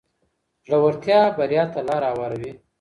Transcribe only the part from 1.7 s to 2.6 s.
ته لاره هواروي.